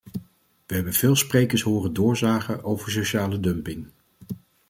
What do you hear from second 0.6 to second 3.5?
We hebben veel sprekers horen doorzagen over sociale